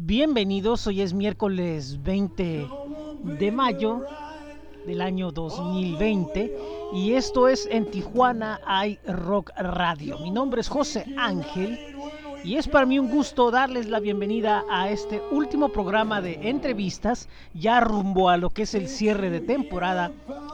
Bienvenidos, 0.00 0.86
hoy 0.86 1.00
es 1.00 1.12
miércoles 1.12 2.00
20 2.04 2.68
de 3.40 3.50
mayo 3.50 4.04
del 4.86 5.00
año 5.00 5.32
2020 5.32 6.56
y 6.94 7.14
esto 7.14 7.48
es 7.48 7.66
en 7.68 7.90
Tijuana 7.90 8.60
hay 8.64 9.00
Rock 9.08 9.50
Radio. 9.56 10.20
Mi 10.20 10.30
nombre 10.30 10.60
es 10.60 10.68
José 10.68 11.04
Ángel 11.18 11.76
y 12.44 12.54
es 12.54 12.68
para 12.68 12.86
mí 12.86 13.00
un 13.00 13.10
gusto 13.10 13.50
darles 13.50 13.88
la 13.88 13.98
bienvenida 13.98 14.62
a 14.70 14.88
este 14.88 15.20
último 15.32 15.70
programa 15.70 16.20
de 16.20 16.48
entrevistas 16.48 17.28
ya 17.52 17.80
rumbo 17.80 18.30
a 18.30 18.36
lo 18.36 18.50
que 18.50 18.62
es 18.62 18.76
el 18.76 18.88
cierre 18.88 19.30
de 19.30 19.40
temporada 19.40 20.12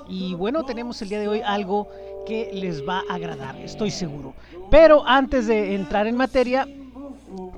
y 0.08 0.32
bueno 0.32 0.64
tenemos 0.64 1.02
el 1.02 1.11
día 1.11 1.20
de 1.20 1.29
hoy 1.29 1.42
algo 1.45 1.88
que 2.26 2.50
les 2.54 2.88
va 2.88 3.02
a 3.11 3.16
agradar, 3.16 3.56
estoy 3.61 3.90
seguro. 3.90 4.32
Pero 4.70 5.06
antes 5.06 5.46
de 5.46 5.74
entrar 5.74 6.06
en 6.06 6.16
materia, 6.16 6.66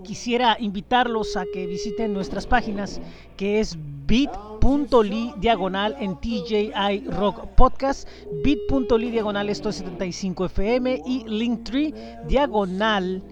quisiera 0.02 0.56
invitarlos 0.60 1.36
a 1.36 1.44
que 1.52 1.66
visiten 1.66 2.12
nuestras 2.12 2.46
páginas 2.46 3.00
que 3.36 3.60
es 3.60 3.76
bit.ly 4.06 5.34
diagonal 5.38 5.96
en 5.98 6.16
TJI 6.20 7.04
Rock 7.08 7.46
Podcast, 7.56 8.08
bit.ly 8.44 9.10
diagonal 9.10 9.48
esto 9.48 9.68
es 9.68 9.76
75 9.76 10.46
FM 10.46 11.02
y 11.06 11.24
linktree 11.28 11.92
diagonal 12.28 13.22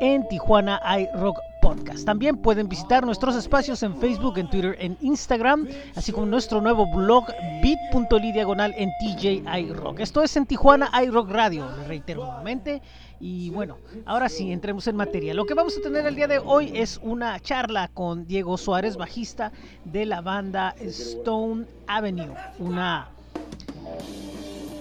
en 0.00 0.28
Tijuana 0.28 0.80
iRock 0.98 1.36
Podcast. 1.36 1.55
También 2.04 2.36
pueden 2.36 2.68
visitar 2.68 3.04
nuestros 3.04 3.34
espacios 3.34 3.82
en 3.82 3.96
Facebook, 3.96 4.38
en 4.38 4.48
Twitter, 4.48 4.76
en 4.78 4.96
Instagram, 5.00 5.66
así 5.96 6.12
como 6.12 6.26
nuestro 6.26 6.60
nuevo 6.60 6.86
blog 6.86 7.26
bit.ly 7.62 8.32
diagonal 8.32 8.74
en 8.76 8.90
TJI 9.00 9.72
Rock. 9.72 10.00
Esto 10.00 10.22
es 10.22 10.36
en 10.36 10.46
Tijuana 10.46 10.90
iRock 11.02 11.30
Radio, 11.30 11.68
le 11.78 11.88
reitero 11.88 12.24
nuevamente. 12.24 12.82
Y 13.18 13.50
bueno, 13.50 13.78
ahora 14.04 14.28
sí, 14.28 14.52
entremos 14.52 14.86
en 14.86 14.96
materia. 14.96 15.34
Lo 15.34 15.46
que 15.46 15.54
vamos 15.54 15.76
a 15.76 15.80
tener 15.80 16.06
el 16.06 16.14
día 16.14 16.28
de 16.28 16.38
hoy 16.38 16.70
es 16.74 17.00
una 17.02 17.40
charla 17.40 17.88
con 17.88 18.26
Diego 18.26 18.58
Suárez, 18.58 18.96
bajista 18.96 19.52
de 19.84 20.06
la 20.06 20.20
banda 20.20 20.74
Stone 20.78 21.66
Avenue, 21.86 22.34
una 22.58 23.08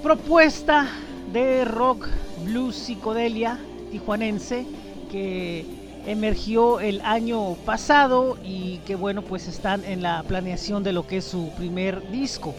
propuesta 0.04 0.88
de 1.32 1.66
rock, 1.66 2.08
blues, 2.44 2.76
psicodelia 2.76 3.58
tijuanense 3.92 4.66
que 5.10 5.85
emergió 6.06 6.80
el 6.80 7.02
año 7.02 7.56
pasado 7.66 8.38
y 8.44 8.78
que 8.86 8.96
bueno 8.96 9.22
pues 9.22 9.48
están 9.48 9.84
en 9.86 10.02
la 10.02 10.24
planeación 10.24 10.84
de 10.84 10.94
lo 10.94 11.08
que 11.08 11.18
es 11.18 11.26
su 11.26 11.50
primer 11.58 12.10
disco. 12.12 12.54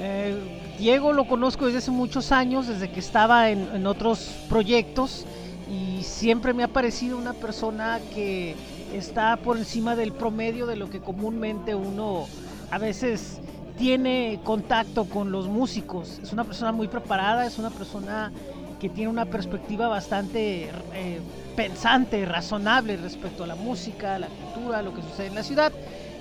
Eh, 0.00 0.36
Diego 0.78 1.12
lo 1.12 1.26
conozco 1.26 1.66
desde 1.66 1.78
hace 1.78 1.90
muchos 1.90 2.30
años, 2.30 2.68
desde 2.68 2.90
que 2.90 3.00
estaba 3.00 3.50
en, 3.50 3.68
en, 3.74 3.86
otros 3.86 4.30
proyectos 4.48 5.26
y 5.68 6.04
siempre 6.04 6.54
me 6.54 6.62
ha 6.62 6.68
parecido 6.68 7.18
una 7.18 7.32
persona 7.32 7.98
que 8.14 8.54
está 8.94 9.36
por 9.36 9.56
encima 9.58 9.96
del 9.96 10.12
promedio 10.12 10.66
de 10.66 10.76
lo 10.76 10.88
que 10.88 11.00
comúnmente 11.00 11.74
uno 11.74 12.26
a 12.70 12.78
veces 12.78 13.40
tiene 13.78 14.40
contacto 14.44 15.04
con 15.04 15.30
los 15.30 15.46
músicos. 15.46 16.18
Es 16.22 16.32
una 16.32 16.44
persona 16.44 16.72
muy 16.72 16.88
preparada, 16.88 17.46
es 17.46 17.58
una 17.58 17.70
persona 17.70 18.32
que 18.80 18.88
tiene 18.88 19.10
una 19.10 19.26
perspectiva 19.26 19.88
bastante 19.88 20.70
eh, 20.94 21.20
pensante, 21.56 22.24
razonable 22.24 22.96
respecto 22.96 23.44
a 23.44 23.46
la 23.46 23.56
música, 23.56 24.18
la 24.18 24.28
cultura, 24.28 24.82
lo 24.82 24.94
que 24.94 25.02
sucede 25.02 25.26
en 25.26 25.34
la 25.34 25.42
ciudad. 25.42 25.72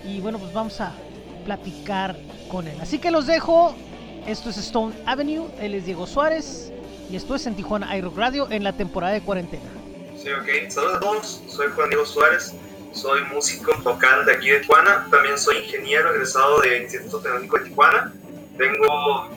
Y 0.03 0.19
bueno, 0.19 0.39
pues 0.39 0.53
vamos 0.53 0.79
a 0.81 0.91
platicar 1.45 2.17
con 2.49 2.67
él. 2.67 2.77
Así 2.81 2.99
que 2.99 3.11
los 3.11 3.27
dejo. 3.27 3.75
Esto 4.25 4.49
es 4.49 4.57
Stone 4.57 4.93
Avenue, 5.05 5.47
él 5.61 5.73
es 5.73 5.85
Diego 5.85 6.05
Suárez 6.05 6.73
y 7.09 7.15
esto 7.15 7.35
es 7.35 7.47
en 7.47 7.55
Tijuana 7.55 7.95
iRock 7.97 8.17
Radio 8.17 8.51
en 8.51 8.61
la 8.61 8.73
temporada 8.73 9.13
de 9.13 9.21
cuarentena. 9.21 9.63
Sí, 10.21 10.29
ok. 10.31 10.69
Saludos 10.69 10.95
a 10.95 10.99
todos, 10.99 11.43
soy 11.47 11.67
Juan 11.73 11.89
Diego 11.89 12.05
Suárez, 12.05 12.53
soy 12.91 13.23
músico 13.33 13.73
vocal 13.83 14.25
de 14.25 14.33
aquí 14.33 14.49
de 14.49 14.59
Tijuana, 14.59 15.07
también 15.09 15.37
soy 15.37 15.59
ingeniero 15.59 16.13
egresado 16.13 16.59
del 16.59 16.81
Instituto 16.81 17.19
Tecnológico 17.19 17.59
de 17.59 17.63
Tijuana. 17.69 18.13
Tengo 18.57 19.29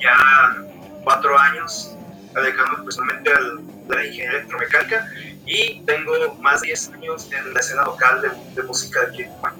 ya 0.00 0.64
cuatro 1.04 1.38
años 1.38 1.95
dedicando 2.42 2.84
personalmente 2.84 3.30
a 3.32 3.40
la 3.40 4.04
ingeniería 4.04 4.30
electromecánica 4.30 5.10
y 5.46 5.80
tengo 5.82 6.12
más 6.40 6.60
de 6.60 6.68
10 6.68 6.88
años 6.94 7.30
en 7.32 7.54
la 7.54 7.60
escena 7.60 7.84
local 7.84 8.22
de, 8.22 8.30
de 8.54 8.66
música 8.66 9.00
de 9.00 9.06
aquí 9.06 9.22
de 9.22 9.28
Tijuana. 9.28 9.56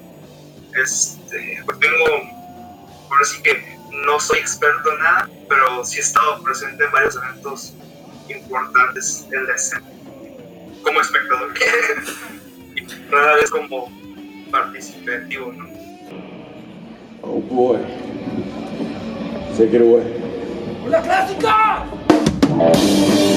Este, 0.75 1.61
pues 1.65 1.79
tengo, 1.79 2.05
por 3.07 3.21
así 3.21 3.41
que 3.41 3.77
no 4.05 4.19
soy 4.19 4.39
experto 4.39 4.91
en 4.93 4.99
nada, 4.99 5.29
pero 5.49 5.83
sí 5.83 5.97
he 5.97 6.01
estado 6.01 6.43
presente 6.43 6.83
en 6.83 6.91
varios 6.91 7.15
eventos 7.15 7.73
importantes 8.29 9.25
en 9.31 9.47
la 9.47 9.55
escena 9.55 9.87
como 10.83 11.01
espectador 11.01 11.53
y 12.75 12.87
rara 13.11 13.35
vez 13.35 13.49
como 13.49 13.91
participativo, 14.51 15.51
¿no? 15.51 15.67
Oh 17.21 17.41
boy. 17.41 17.79
Take 19.57 19.75
it 19.75 19.81
away. 19.81 20.03
¡La 20.87 21.01
clásica! 21.01 21.85
Pues 22.47 23.36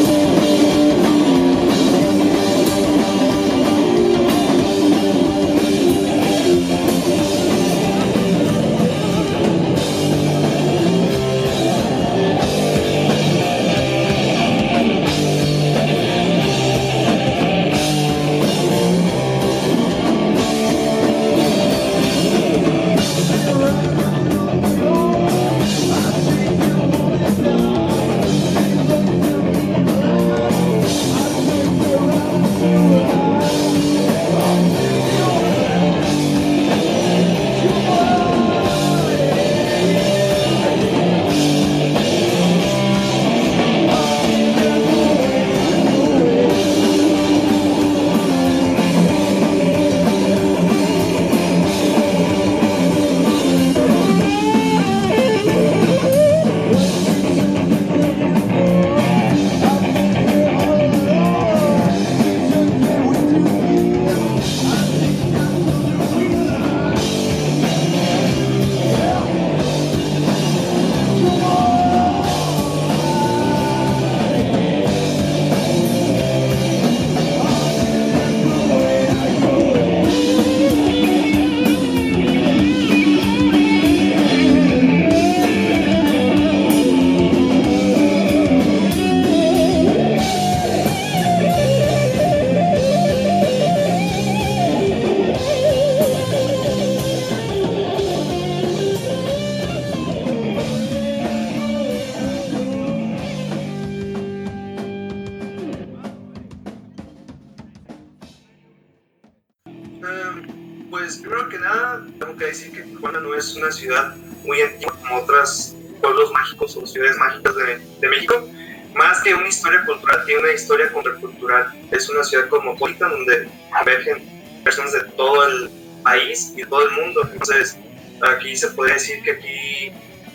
Que 119.22 119.34
una 119.34 119.48
historia 119.48 119.84
cultural, 119.84 120.24
tiene 120.24 120.40
una 120.42 120.52
historia 120.52 120.90
contracultural. 120.92 121.72
Es 121.90 122.08
una 122.08 122.24
ciudad 122.24 122.48
cosmopolita 122.48 123.08
donde 123.08 123.48
emergen 123.82 124.62
personas 124.64 124.92
de 124.92 125.04
todo 125.16 125.46
el 125.46 125.70
país 126.02 126.52
y 126.54 126.62
de 126.62 126.66
todo 126.66 126.88
el 126.88 126.92
mundo. 126.92 127.28
Entonces, 127.32 127.76
aquí 128.22 128.56
se 128.56 128.68
podría 128.70 128.94
decir 128.94 129.22
que 129.22 129.32
aquí 129.32 129.92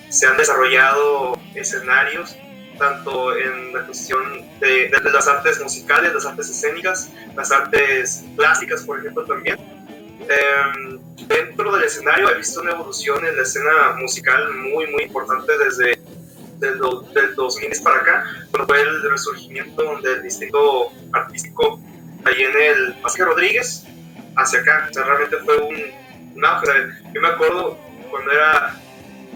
se 0.09 0.27
han 0.27 0.37
desarrollado 0.37 1.39
escenarios 1.55 2.35
tanto 2.77 3.35
en 3.35 3.73
la 3.73 3.85
cuestión 3.85 4.43
de, 4.59 4.89
de, 4.89 5.11
las 5.11 5.27
artes 5.27 5.61
musicales, 5.61 6.13
las 6.13 6.25
artes 6.25 6.49
escénicas, 6.49 7.09
las 7.35 7.51
artes 7.51 8.25
plásticas, 8.35 8.83
por 8.83 8.99
ejemplo, 8.99 9.25
también. 9.25 9.57
Em, 10.27 10.99
dentro 11.27 11.71
del 11.73 11.83
escenario 11.83 12.29
he 12.29 12.37
visto 12.37 12.61
una 12.61 12.71
evolución 12.71 13.25
en 13.25 13.35
la 13.35 13.43
escena 13.43 13.95
musical 13.97 14.53
muy, 14.53 14.87
muy 14.87 15.03
importante 15.03 15.57
desde 15.57 15.99
del, 16.65 16.79
del 17.13 17.35
2000 17.35 17.71
para 17.83 17.97
acá, 17.97 18.23
cuando 18.51 18.67
fue 18.67 18.81
el 18.81 19.01
resurgimiento 19.09 19.99
del 20.01 20.23
distrito 20.23 20.91
artístico 21.13 21.79
ahí 22.25 22.41
en 22.41 22.57
el 22.57 22.93
Paseo 23.01 23.25
Rodríguez, 23.27 23.85
hacia 24.35 24.59
acá. 24.59 24.87
O 24.89 24.93
sea, 24.93 25.03
realmente 25.03 25.37
fue 25.37 25.57
un, 25.57 26.05
yo 27.13 27.21
me 27.21 27.27
acuerdo 27.29 27.77
cuando 28.11 28.31
era 28.31 28.75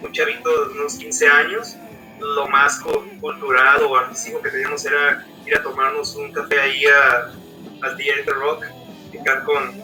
un 0.01 0.11
chavito 0.11 0.65
de 0.65 0.79
unos 0.79 0.95
15 0.95 1.27
años, 1.27 1.75
lo 2.19 2.47
más 2.47 2.79
cultural 3.21 3.83
o 3.83 3.95
artístico 3.95 4.41
que 4.41 4.49
teníamos 4.49 4.85
era 4.85 5.25
ir 5.45 5.55
a 5.55 5.63
tomarnos 5.63 6.15
un 6.15 6.31
café 6.33 6.59
ahí 6.59 6.83
al 6.85 7.97
Theater 7.97 8.35
Rock, 8.35 8.65
picar 9.11 9.43
con, 9.43 9.81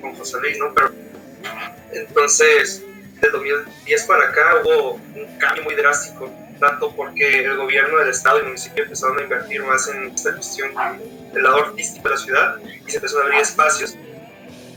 con 0.00 0.14
José 0.16 0.38
Luis, 0.40 0.58
¿no? 0.58 0.74
Pero 0.74 0.92
entonces, 1.92 2.84
del 3.20 3.32
2010 3.32 4.04
para 4.04 4.28
acá 4.28 4.62
hubo 4.64 4.94
un 4.94 5.38
cambio 5.38 5.64
muy 5.64 5.74
drástico, 5.74 6.30
tanto 6.58 6.94
porque 6.94 7.44
el 7.44 7.56
gobierno 7.56 7.98
del 7.98 8.08
estado 8.08 8.38
y 8.38 8.40
el 8.40 8.46
municipio 8.46 8.84
empezaron 8.84 9.18
a 9.18 9.22
invertir 9.22 9.62
más 9.64 9.88
en 9.88 10.12
esta 10.14 10.34
cuestión 10.34 10.70
del 11.32 11.42
lado 11.42 11.56
artístico 11.58 12.08
de 12.08 12.14
la 12.14 12.20
ciudad 12.20 12.56
y 12.64 12.90
se 12.90 12.96
empezaron 12.96 13.22
a 13.22 13.26
abrir 13.26 13.40
espacios 13.42 13.96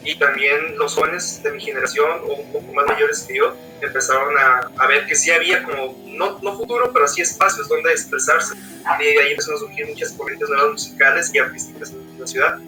y 0.03 0.17
también 0.17 0.77
los 0.77 0.95
jóvenes 0.95 1.41
de 1.43 1.51
mi 1.51 1.59
generación 1.59 2.21
o 2.23 2.33
un 2.33 2.51
poco 2.51 2.73
más 2.73 2.85
mayores 2.87 3.25
que 3.27 3.37
yo 3.37 3.55
empezaron 3.81 4.37
a, 4.37 4.71
a 4.77 4.87
ver 4.87 5.05
que 5.05 5.15
sí 5.15 5.31
había 5.31 5.63
como, 5.63 5.97
no, 6.05 6.39
no, 6.41 6.57
futuro, 6.57 6.91
pero 6.93 7.07
sí 7.07 7.21
espacios 7.21 7.67
donde 7.67 7.91
expresarse. 7.91 8.55
Y 8.99 9.03
ahí 9.03 9.31
empezaron 9.31 9.57
a 9.57 9.59
surgir 9.59 9.87
muchas 9.87 10.11
corrientes 10.13 10.49
nuevas 10.49 10.71
musicales 10.71 11.31
y 11.33 11.39
artísticas 11.39 11.91
en 11.91 12.19
la 12.19 12.27
ciudad. 12.27 12.59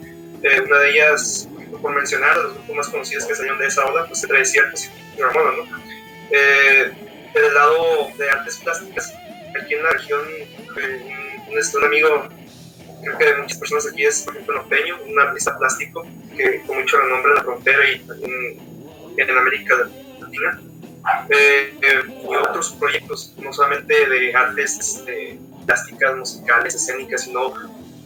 Eh, 0.42 0.60
una 0.60 0.78
de 0.78 0.90
ellas, 0.90 1.48
por 1.80 1.94
mencionar, 1.94 2.36
los 2.36 2.54
grupos 2.54 2.76
más 2.76 2.88
conocidos 2.88 3.24
que 3.26 3.34
salieron 3.34 3.58
de 3.58 3.66
esa 3.66 3.84
ola, 3.84 4.06
pues 4.06 4.20
trae 4.22 4.44
ciertos 4.44 4.88
y 5.16 5.20
Ramona, 5.20 5.50
¿no? 5.56 5.82
Eh, 6.30 6.92
el 7.34 7.54
lado 7.54 8.08
de 8.18 8.30
artes 8.30 8.56
plásticas, 8.58 9.14
aquí 9.60 9.74
en 9.74 9.82
la 9.82 9.90
región, 9.90 10.20
eh, 10.30 11.40
un, 11.48 11.54
un, 11.54 11.76
un 11.76 11.84
amigo 11.84 12.28
creo 13.02 13.18
que 13.18 13.24
de 13.24 13.36
muchas 13.36 13.58
personas 13.58 13.86
aquí 13.90 14.04
es, 14.04 14.22
por 14.22 14.34
ejemplo, 14.34 14.64
un 15.06 15.20
artista 15.20 15.58
plástico 15.58 16.06
que 16.36 16.62
con 16.66 16.78
mucho 16.78 16.98
renombre 16.98 17.32
en 17.32 17.36
la 17.36 17.42
frontera 17.42 17.90
y 17.90 17.94
en, 18.24 19.28
en 19.28 19.38
América 19.38 19.74
Latina. 20.20 20.60
Eh, 21.30 21.74
eh, 21.82 22.02
y 22.22 22.36
otros 22.36 22.76
proyectos, 22.78 23.34
no 23.38 23.52
solamente 23.52 24.08
de 24.08 24.34
artes 24.36 24.78
este, 24.78 25.36
plásticas, 25.66 26.16
musicales, 26.16 26.76
escénicas, 26.76 27.24
sino 27.24 27.52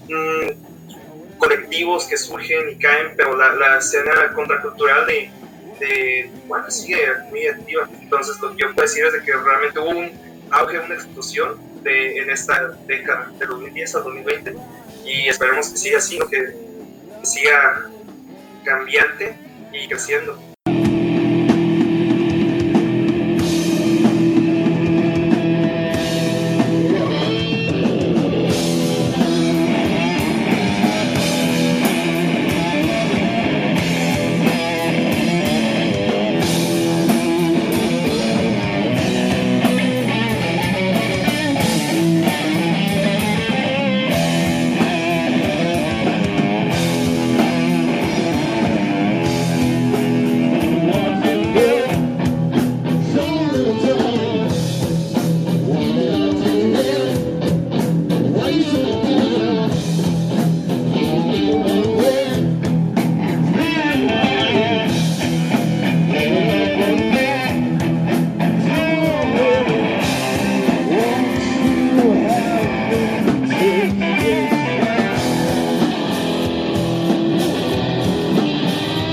mmm, 0.08 1.36
colectivos 1.36 2.06
que 2.06 2.16
surgen 2.16 2.70
y 2.70 2.78
caen, 2.78 3.12
pero 3.14 3.36
la, 3.36 3.52
la 3.54 3.78
escena 3.78 4.32
contracultural 4.34 5.06
de, 5.06 5.30
de 5.78 6.30
bueno, 6.46 6.70
sigue 6.70 7.06
muy 7.30 7.46
activa. 7.46 7.88
Entonces, 8.00 8.38
lo 8.40 8.54
que 8.54 8.62
yo 8.62 8.74
puedo 8.74 8.86
decir 8.86 9.04
es 9.04 9.12
de 9.12 9.22
que 9.22 9.32
realmente 9.32 9.78
hubo 9.78 9.90
un 9.90 10.10
auge, 10.50 10.78
una 10.78 10.94
explosión 10.94 11.58
de, 11.82 12.18
en 12.18 12.30
esta 12.30 12.68
década, 12.86 13.30
de 13.38 13.46
2010 13.46 13.94
a 13.94 14.00
2020 14.00 14.56
y 15.04 15.28
esperemos 15.28 15.70
que 15.70 15.76
siga 15.76 15.98
así, 15.98 16.18
que 16.30 16.56
siga 17.22 17.86
cambiante 18.64 19.36
y 19.72 19.88
creciendo. 19.88 20.55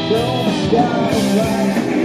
Don't 0.10 0.72
die 0.72 1.38
right 1.38 2.03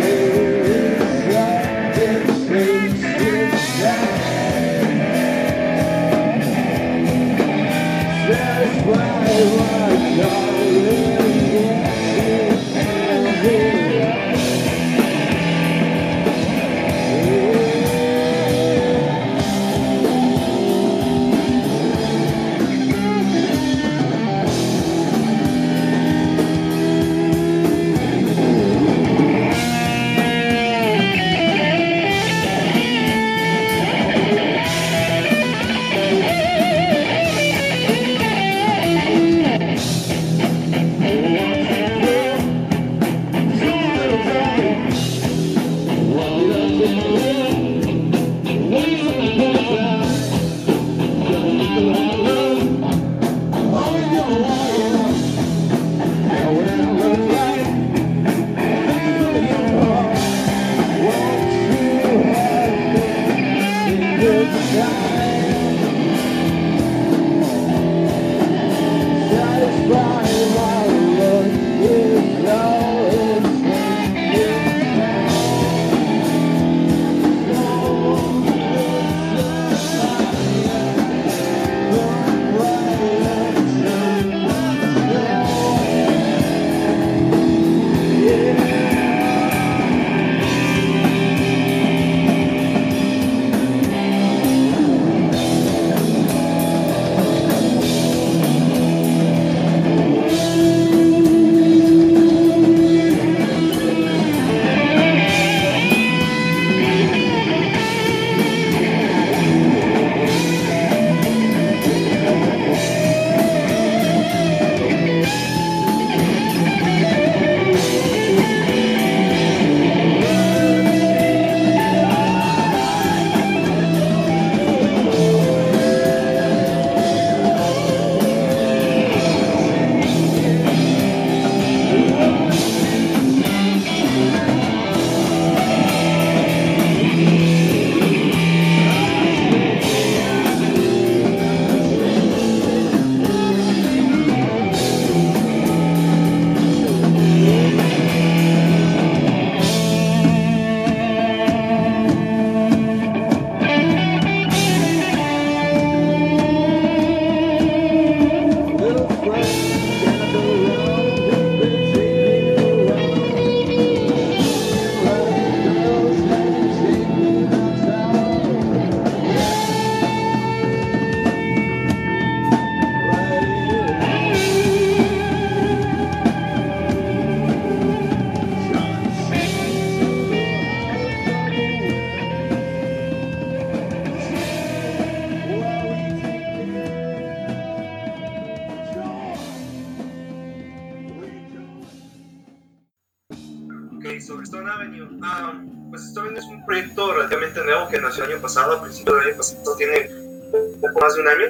Ok, 194.38 194.44
sobre 194.44 194.44
Stone 194.44 194.70
Avenue. 194.70 195.08
Ah, 195.22 195.52
pues 195.90 196.16
Avenue 196.16 196.38
es 196.38 196.44
un 196.44 196.64
proyecto 196.64 197.12
relativamente 197.12 197.64
nuevo 197.64 197.88
que 197.88 198.00
nació 198.00 198.24
el 198.24 198.32
año 198.32 198.40
pasado, 198.40 198.74
a 198.74 198.82
principios 198.82 199.16
del 199.16 199.28
año 199.28 199.36
pasado, 199.36 199.76
tiene 199.76 200.10
un 200.52 200.80
poco 200.80 201.00
más 201.00 201.14
de 201.14 201.22
un 201.22 201.28
año. 201.28 201.46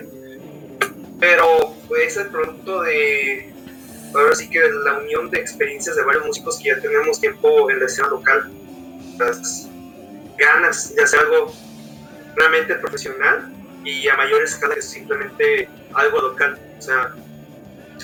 Pero 1.21 1.75
es 2.00 2.16
el 2.16 2.28
producto 2.28 2.83
de, 2.83 3.52
ahora 4.14 4.35
sí 4.35 4.49
que 4.49 4.61
la 4.85 4.99
unión 4.99 5.28
de 5.30 5.38
experiencias 5.38 5.97
de 5.97 6.04
varios 6.04 6.25
músicos 6.26 6.59
que 6.59 6.71
ya 6.71 6.80
tenemos 6.80 7.21
tiempo 7.21 7.71
en 7.71 7.80
la 7.80 7.87
escena 7.87 8.09
local. 8.09 8.50
Las 9.18 9.68
ganas 10.38 10.95
de 10.95 11.02
hacer 11.02 11.21
algo 11.21 11.52
realmente 12.37 12.75
profesional 12.76 13.52
y 13.85 14.09
a 14.09 14.16
mayor 14.16 14.42
escala 14.42 14.76
que 14.76 14.83
simplemente 14.83 15.68
algo 15.92 16.23
local. 16.23 16.59
O 16.78 16.83
sea, 16.83 17.12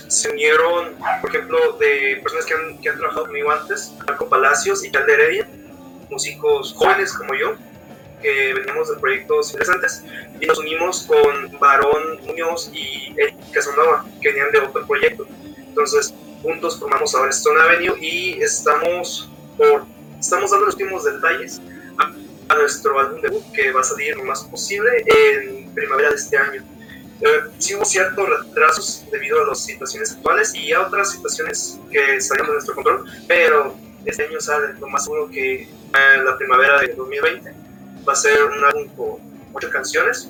se 0.08 0.30
unieron, 0.30 0.94
por 1.20 1.30
ejemplo, 1.30 1.72
de 1.78 2.20
personas 2.22 2.46
que 2.46 2.90
han, 2.90 2.98
trabajado 2.98 3.26
conmigo 3.26 3.50
antes, 3.50 3.92
Marco 4.06 4.28
Palacios 4.28 4.84
y 4.84 4.90
Cal 4.90 5.06
de 5.06 5.14
Heredia, 5.14 5.48
músicos 6.10 6.72
jóvenes 6.74 7.12
como 7.12 7.34
yo, 7.34 7.54
que 8.22 8.54
venimos 8.54 8.88
de 8.88 8.96
proyectos 8.96 9.52
interesantes, 9.52 10.02
y 10.40 10.46
nos 10.46 10.58
unimos 10.58 11.02
con 11.02 11.58
Barón 11.58 12.20
Muñoz 12.26 12.70
y 12.72 13.14
Eric 13.18 13.36
Casanova, 13.52 14.04
que 14.20 14.28
venían 14.30 14.50
de 14.50 14.58
otro 14.60 14.86
proyecto. 14.86 15.26
Entonces, 15.58 16.14
juntos 16.42 16.78
formamos 16.78 17.14
ahora 17.14 17.30
Stone 17.30 17.60
Avenue 17.60 17.96
y 18.00 18.42
estamos, 18.42 19.30
por, 19.56 19.84
estamos 20.18 20.50
dando 20.50 20.66
los 20.66 20.74
últimos 20.74 21.04
detalles 21.04 21.60
a, 21.98 22.54
nuestro 22.54 22.98
álbum 23.00 23.20
debut, 23.20 23.42
que 23.52 23.72
va 23.72 23.80
a 23.80 23.84
salir 23.84 24.16
lo 24.16 24.24
más 24.24 24.44
posible 24.44 25.04
en 25.06 25.74
primavera 25.74 26.10
de 26.10 26.16
este 26.16 26.36
año. 26.36 26.62
Eh, 27.21 27.40
sí 27.59 27.75
hubo 27.75 27.85
ciertos 27.85 28.28
retrasos 28.28 29.04
debido 29.11 29.42
a 29.42 29.47
las 29.47 29.64
situaciones 29.64 30.12
actuales 30.12 30.54
y 30.54 30.73
a 30.73 30.83
otras 30.83 31.12
situaciones 31.12 31.78
que 31.90 32.21
salieron 32.21 32.49
de 32.49 32.54
nuestro 32.54 32.75
control, 32.75 33.04
pero 33.28 33.76
este 34.04 34.26
año 34.26 34.40
sale 34.40 34.75
lo 34.75 34.88
más 34.88 35.04
seguro 35.04 35.30
que 35.30 35.62
en 35.62 36.25
la 36.25 36.37
primavera 36.37 36.80
de 36.80 36.88
2020 36.88 37.54
va 38.06 38.12
a 38.12 38.16
ser 38.16 38.44
un 38.44 38.64
álbum 38.64 38.88
con 38.97 39.52
muchas 39.52 39.71
canciones 39.71 40.28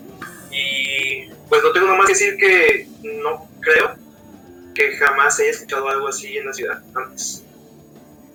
y 0.50 1.28
pues 1.48 1.62
no 1.62 1.72
tengo 1.72 1.86
nada 1.86 1.98
más 1.98 2.06
que 2.06 2.12
decir 2.12 2.36
que 2.36 2.88
no 3.02 3.48
creo 3.60 3.96
que 4.74 4.96
jamás 4.96 5.38
haya 5.40 5.50
escuchado 5.50 5.88
algo 5.88 6.08
así 6.08 6.36
en 6.36 6.46
la 6.46 6.52
ciudad 6.52 6.82
antes. 6.94 7.44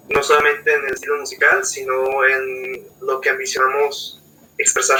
No 0.09 0.23
solamente 0.23 0.73
en 0.73 0.85
el 0.85 0.93
estilo 0.93 1.19
musical, 1.19 1.63
sino 1.65 2.25
en 2.25 2.87
lo 3.01 3.21
que 3.21 3.29
ambicionamos 3.29 4.21
expresar. 4.57 4.99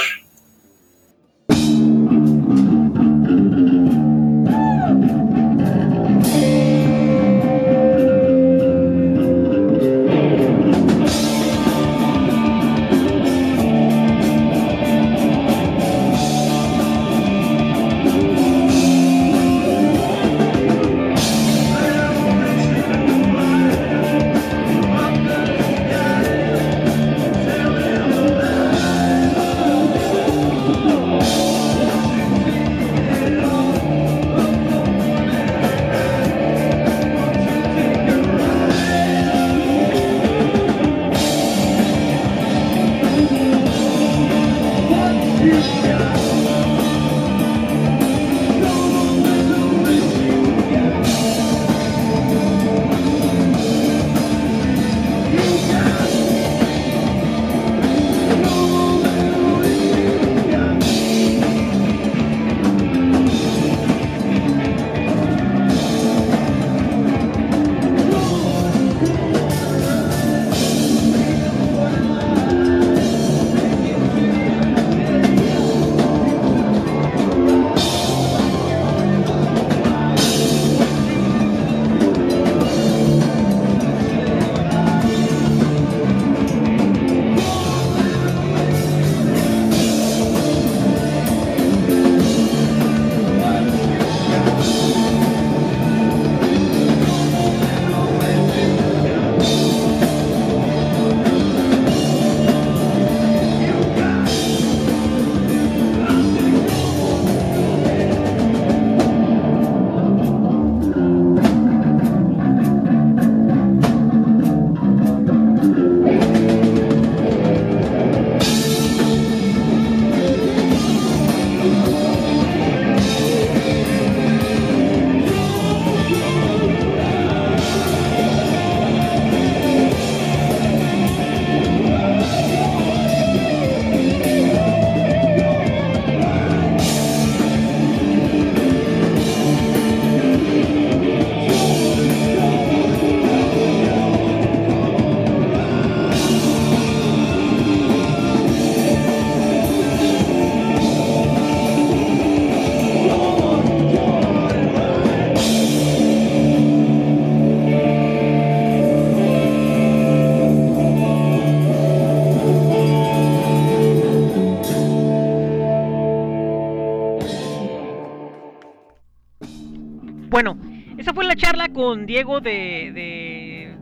Con 171.80 172.04
Diego 172.04 172.42
de, 172.42 173.74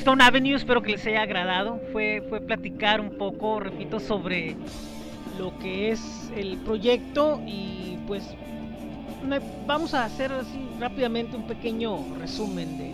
Stone 0.00 0.22
Avenue, 0.22 0.54
espero 0.54 0.82
que 0.82 0.92
les 0.92 1.06
haya 1.06 1.22
agradado. 1.22 1.80
Fue, 1.92 2.22
fue 2.28 2.42
platicar 2.42 3.00
un 3.00 3.16
poco, 3.16 3.58
repito, 3.58 4.00
sobre 4.00 4.54
lo 5.38 5.58
que 5.58 5.90
es 5.90 6.30
el 6.36 6.58
proyecto 6.58 7.40
y 7.46 7.96
pues 8.06 8.22
vamos 9.66 9.94
a 9.94 10.04
hacer 10.04 10.30
así 10.30 10.68
rápidamente 10.78 11.36
un 11.36 11.46
pequeño 11.46 12.04
resumen 12.18 12.76
de 12.76 12.92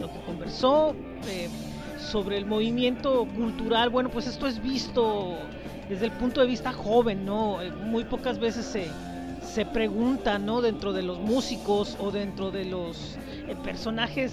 lo 0.00 0.12
que 0.12 0.20
conversó 0.26 0.96
eh, 1.28 1.48
sobre 1.96 2.36
el 2.36 2.46
movimiento 2.46 3.28
cultural. 3.36 3.90
Bueno, 3.90 4.08
pues 4.08 4.26
esto 4.26 4.48
es 4.48 4.60
visto 4.60 5.36
desde 5.88 6.06
el 6.06 6.12
punto 6.12 6.40
de 6.40 6.48
vista 6.48 6.72
joven, 6.72 7.24
¿no? 7.24 7.62
Eh, 7.62 7.70
muy 7.70 8.02
pocas 8.02 8.40
veces 8.40 8.64
se, 8.64 8.88
se 9.44 9.64
pregunta, 9.64 10.40
¿no? 10.40 10.62
Dentro 10.62 10.92
de 10.92 11.02
los 11.04 11.20
músicos 11.20 11.96
o 12.00 12.10
dentro 12.10 12.50
de 12.50 12.64
los 12.64 13.16
eh, 13.48 13.56
personajes 13.62 14.32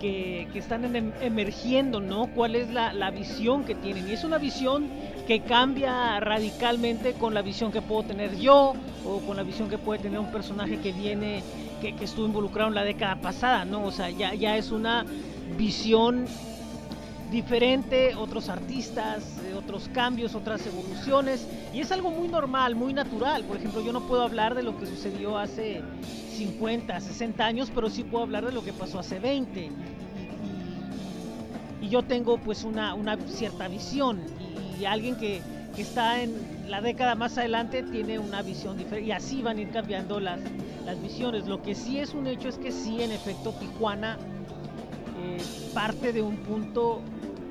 que, 0.00 0.48
están 0.54 0.96
em, 0.96 1.12
emergiendo, 1.20 2.00
¿no? 2.00 2.28
¿Cuál 2.34 2.56
es 2.56 2.70
la, 2.70 3.10
visión 3.10 3.64
que 3.64 3.74
tienen? 3.74 4.08
Y 4.08 4.12
es 4.12 4.24
una 4.24 4.38
visión 4.38 4.88
que 5.26 5.40
cambia 5.40 6.18
radicalmente 6.20 7.12
con 7.12 7.34
la 7.34 7.42
visión 7.42 7.70
que 7.70 7.82
puedo 7.82 8.04
tener 8.04 8.36
yo 8.38 8.72
o 9.04 9.20
con 9.20 9.36
la 9.36 9.42
visión 9.42 9.68
que 9.68 9.78
puede 9.78 10.00
tener 10.00 10.18
un 10.18 10.32
personaje 10.32 10.78
que 10.78 10.92
viene, 10.92 11.42
que, 11.80 11.94
estuvo 12.02 12.26
involucrado 12.26 12.68
en 12.68 12.74
la 12.74 12.84
década 12.84 13.16
pasada, 13.16 13.64
¿no? 13.64 13.84
O 13.84 13.92
sea, 13.92 14.10
ya, 14.10 14.34
ya 14.34 14.56
es 14.56 14.70
una 14.70 15.04
visión 15.56 16.26
diferente, 17.30 18.14
otros 18.16 18.48
artistas, 18.48 19.22
eh, 19.44 19.54
otros 19.54 19.88
cambios, 19.92 20.34
otras 20.34 20.66
evoluciones, 20.66 21.46
y 21.72 21.80
es 21.80 21.92
algo 21.92 22.10
muy 22.10 22.28
normal, 22.28 22.74
muy 22.74 22.92
natural. 22.92 23.44
Por 23.44 23.56
ejemplo, 23.56 23.80
yo 23.82 23.92
no 23.92 24.00
puedo 24.00 24.22
hablar 24.22 24.54
de 24.54 24.62
lo 24.62 24.76
que 24.76 24.86
sucedió 24.86 25.38
hace 25.38 25.82
50, 26.40 26.98
60 27.00 27.44
años, 27.44 27.70
pero 27.74 27.90
sí 27.90 28.02
puedo 28.02 28.24
hablar 28.24 28.46
de 28.46 28.52
lo 28.52 28.64
que 28.64 28.72
pasó 28.72 28.98
hace 28.98 29.18
20. 29.18 29.70
Y, 31.82 31.88
yo 31.88 32.02
tengo 32.02 32.38
pues 32.38 32.64
una, 32.64 32.94
una 32.94 33.18
cierta 33.26 33.68
visión, 33.68 34.20
y, 34.80 34.86
alguien 34.86 35.16
que, 35.16 35.42
que, 35.76 35.82
está 35.82 36.22
en 36.22 36.34
la 36.68 36.80
década 36.80 37.14
más 37.14 37.36
adelante 37.36 37.82
tiene 37.82 38.18
una 38.18 38.40
visión 38.40 38.78
diferente, 38.78 39.08
y 39.08 39.12
así 39.12 39.42
van 39.42 39.58
a 39.58 39.60
ir 39.60 39.70
cambiando 39.70 40.18
las, 40.18 40.40
las 40.86 41.02
visiones. 41.02 41.46
Lo 41.46 41.60
que 41.62 41.74
sí 41.74 41.98
es 41.98 42.14
un 42.14 42.26
hecho 42.26 42.48
es 42.48 42.56
que 42.56 42.72
sí, 42.72 43.02
en 43.02 43.12
efecto, 43.12 43.52
Tijuana 43.52 44.16
eh, 45.22 45.42
parte 45.74 46.14
de 46.14 46.22
un 46.22 46.36
punto 46.36 47.02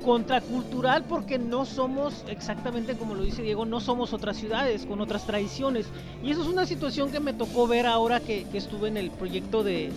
contracultural 0.10 1.04
porque 1.04 1.38
no 1.38 1.66
somos 1.66 2.25
exactamente 2.30 2.96
como 2.96 3.13
lo 3.13 3.22
dice 3.22 3.44
Diego, 3.44 3.63
no 3.68 3.80
somos 3.80 4.12
otras 4.12 4.38
ciudades 4.38 4.88
con 4.88 5.01
otras 5.01 5.24
tradiciones. 5.28 5.86
Y 6.24 6.32
eso 6.32 6.42
es 6.42 6.48
una 6.48 6.66
situación 6.66 7.12
que 7.12 7.20
me 7.20 7.32
tocó 7.32 7.68
ver 7.68 7.86
ahora 7.86 8.20
que, 8.20 8.48
estuve 8.54 8.88
en 8.88 8.98
el 8.98 9.12
proyecto 9.12 9.63
de 9.63 9.92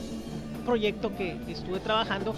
proyecto 0.66 1.16
que, 1.16 1.38
estuve 1.48 1.80
trabajando, 1.80 2.34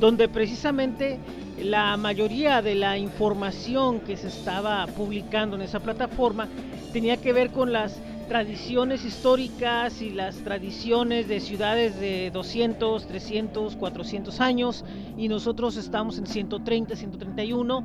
donde 0.00 0.28
precisamente 0.28 1.18
la 1.58 1.96
mayoría 1.96 2.60
de 2.60 2.74
la 2.74 2.98
información 2.98 4.00
que 4.00 4.18
se 4.18 4.28
estaba 4.28 4.86
publicando 4.88 5.56
en 5.56 5.62
esa 5.62 5.80
plataforma 5.80 6.46
tenía 6.92 7.16
que 7.16 7.32
ver 7.32 7.52
con 7.52 7.72
las 7.72 7.96
tradiciones 8.24 9.04
históricas 9.04 10.00
y 10.00 10.10
las 10.10 10.36
tradiciones 10.38 11.28
de 11.28 11.40
ciudades 11.40 11.98
de 12.00 12.30
200, 12.32 13.06
300, 13.06 13.76
400 13.76 14.40
años 14.40 14.84
y 15.16 15.28
nosotros 15.28 15.76
estamos 15.76 16.18
en 16.18 16.26
130, 16.26 16.96
131 16.96 17.84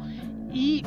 y 0.54 0.84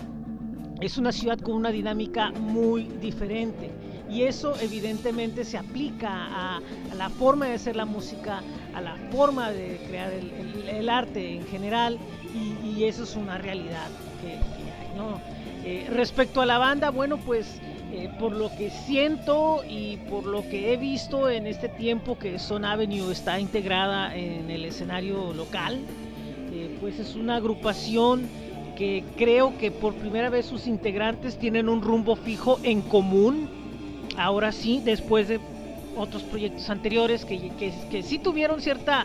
es 0.80 0.98
una 0.98 1.12
ciudad 1.12 1.38
con 1.38 1.54
una 1.54 1.70
dinámica 1.70 2.32
muy 2.32 2.84
diferente 3.00 3.70
y 4.10 4.22
eso 4.22 4.54
evidentemente 4.60 5.44
se 5.44 5.56
aplica 5.56 6.10
a, 6.10 6.60
la 6.96 7.08
forma 7.08 7.46
de 7.46 7.54
hacer 7.54 7.76
la 7.76 7.86
música, 7.86 8.42
a 8.74 8.80
la 8.80 8.96
forma 9.10 9.50
de 9.50 9.80
crear 9.88 10.12
el, 10.12 10.88
arte 10.88 11.36
en 11.36 11.46
general 11.46 11.98
y, 12.34 12.84
eso 12.84 13.04
es 13.04 13.14
una 13.14 13.38
realidad 13.38 13.88
que, 14.20 14.38
¿no? 14.96 15.20
Eh, 15.64 15.86
respecto 15.90 16.40
a 16.40 16.46
la 16.46 16.58
banda, 16.58 16.90
bueno 16.90 17.16
pues 17.18 17.60
eh, 17.94 18.08
por 18.18 18.32
lo 18.32 18.50
que 18.56 18.70
siento 18.70 19.62
y 19.68 19.98
por 20.08 20.24
lo 20.24 20.48
que 20.48 20.72
he 20.72 20.78
visto 20.78 21.28
en 21.28 21.46
este 21.46 21.68
tiempo 21.68 22.18
que 22.18 22.38
Son 22.38 22.64
Avenue 22.64 23.12
está 23.12 23.38
integrada 23.38 24.16
en 24.16 24.50
el 24.50 24.64
escenario 24.64 25.34
local, 25.34 25.78
eh, 26.54 26.74
pues 26.80 26.98
es 26.98 27.16
una 27.16 27.36
agrupación 27.36 28.26
que 28.78 29.04
creo 29.18 29.58
que 29.58 29.70
por 29.70 29.92
primera 29.92 30.30
vez 30.30 30.46
sus 30.46 30.66
integrantes 30.66 31.38
tienen 31.38 31.68
un 31.68 31.82
rumbo 31.82 32.16
fijo 32.16 32.58
en 32.62 32.80
común. 32.80 33.50
Ahora 34.16 34.52
sí, 34.52 34.80
después 34.82 35.28
de 35.28 35.38
otros 35.94 36.22
proyectos 36.22 36.70
anteriores 36.70 37.26
que, 37.26 37.50
que, 37.58 37.74
que 37.90 38.02
sí 38.02 38.18
tuvieron 38.18 38.62
cierta 38.62 39.04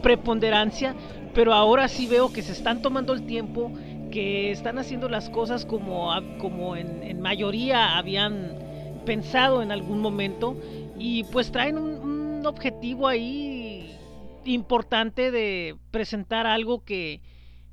preponderancia, 0.00 0.94
pero 1.34 1.54
ahora 1.54 1.88
sí 1.88 2.06
veo 2.06 2.32
que 2.32 2.42
se 2.42 2.52
están 2.52 2.82
tomando 2.82 3.12
el 3.14 3.22
tiempo 3.22 3.72
que 4.18 4.50
están 4.50 4.80
haciendo 4.80 5.08
las 5.08 5.30
cosas 5.30 5.64
como, 5.64 6.10
como 6.38 6.74
en, 6.74 7.20
mayoría 7.20 7.96
habían 7.96 8.58
pensado 9.06 9.62
en 9.62 9.70
algún 9.70 10.00
momento 10.00 10.56
y 10.98 11.22
pues 11.22 11.52
traen 11.52 11.78
un, 11.78 12.44
objetivo 12.44 13.06
ahí 13.06 13.96
importante 14.44 15.30
de 15.30 15.76
presentar 15.92 16.48
algo 16.48 16.82
que, 16.84 17.20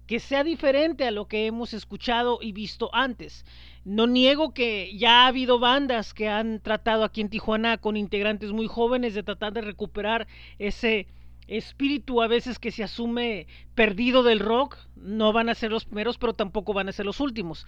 que 0.05 0.19
sea 0.19 0.43
diferente 0.43 1.07
a 1.07 1.11
lo 1.11 1.27
que 1.27 1.47
hemos 1.47 1.73
escuchado 1.73 2.37
y 2.39 2.51
visto 2.51 2.93
antes. 2.93 3.43
No 3.83 4.05
niego 4.05 4.53
que 4.53 4.95
ya 4.95 5.23
ha 5.23 5.27
habido 5.27 5.57
bandas 5.57 6.13
que 6.13 6.29
han 6.29 6.59
tratado 6.59 7.05
aquí 7.05 7.21
en 7.21 7.29
Tijuana 7.29 7.79
con 7.79 7.97
integrantes 7.97 8.51
muy 8.51 8.67
jóvenes 8.67 9.15
de 9.15 9.23
tratar 9.23 9.51
de 9.53 9.61
recuperar 9.61 10.27
ese 10.59 11.07
espíritu 11.47 12.21
a 12.21 12.27
veces 12.27 12.59
que 12.59 12.71
se 12.71 12.83
asume 12.83 13.47
perdido 13.73 14.23
del 14.23 14.39
rock, 14.39 14.77
no 14.95 15.33
van 15.33 15.49
a 15.49 15.55
ser 15.55 15.71
los 15.71 15.85
primeros, 15.85 16.17
pero 16.17 16.33
tampoco 16.33 16.73
van 16.73 16.89
a 16.89 16.93
ser 16.93 17.05
los 17.05 17.19
últimos. 17.19 17.65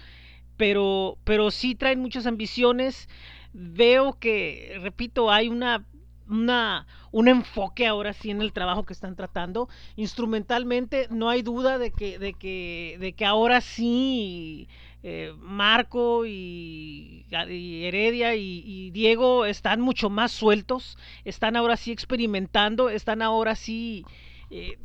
Pero, 0.58 1.18
pero 1.24 1.52
sí 1.52 1.76
traen 1.76 2.00
muchas 2.00 2.26
ambiciones. 2.26 3.10
Veo 3.54 4.18
que, 4.20 4.78
repito, 4.82 5.32
hay 5.32 5.48
una, 5.50 5.86
una, 6.28 6.88
un 7.12 7.28
enfoque 7.28 7.86
ahora 7.88 8.14
sí 8.14 8.32
en 8.32 8.42
el 8.42 8.54
trabajo 8.54 8.84
que 8.84 8.94
están 8.94 9.16
tratando. 9.16 9.70
Instrumentalmente, 9.96 11.08
no 11.12 11.30
hay 11.30 11.42
duda 11.42 11.78
de 11.78 11.92
que, 11.92 12.20
de 12.20 12.34
que, 12.34 12.98
de 13.00 13.14
que 13.14 13.26
ahora 13.26 13.62
sí 13.62 14.68
eh, 15.04 15.34
Marco 15.38 16.26
y, 16.26 17.17
Heredia 17.30 18.36
y, 18.36 18.92
Diego 18.92 19.46
están 19.46 19.82
mucho 19.82 20.10
más 20.10 20.32
sueltos, 20.32 20.98
están 21.26 21.56
ahora 21.56 21.78
sí 21.78 21.92
experimentando, 21.92 22.90
están 22.90 23.22
ahora 23.22 23.56
sí 23.56 24.06
eh, 24.50 24.78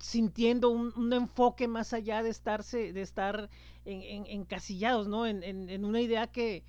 sintiendo 0.00 0.70
un, 0.70 1.12
enfoque 1.12 1.68
más 1.68 1.92
allá 1.92 2.22
de 2.22 2.30
estarse, 2.30 2.92
de 2.92 3.02
estar 3.02 3.50
encasillados, 3.84 5.08
¿no? 5.08 5.26
En, 5.26 5.84
una 5.84 6.00
idea 6.00 6.28
que 6.28 6.62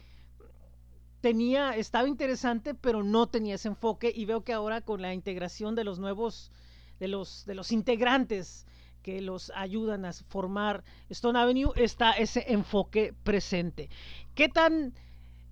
tenía, 1.21 1.75
estaba 1.75 2.07
interesante, 2.07 2.73
pero 2.73 3.03
no 3.03 3.27
tenía 3.27 3.55
ese 3.55 3.67
enfoque, 3.67 4.11
y 4.13 4.25
veo 4.25 4.43
que 4.43 4.53
ahora 4.53 4.81
con 4.81 5.01
la 5.01 5.13
integración 5.13 5.75
de 5.75 5.83
los 5.83 5.99
nuevos, 5.99 6.51
de 6.99 7.07
los, 7.07 7.45
de 7.45 7.55
los 7.55 7.71
integrantes 7.71 8.65
que 9.01 9.21
los 9.21 9.51
ayudan 9.55 10.05
a 10.05 10.13
formar 10.13 10.83
Stone 11.09 11.39
Avenue 11.39 11.71
está 11.75 12.11
ese 12.11 12.45
enfoque 12.47 13.13
presente. 13.23 13.89
¿Qué 14.35 14.47
tan 14.47 14.93